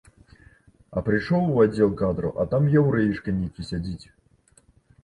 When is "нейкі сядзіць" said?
3.43-4.05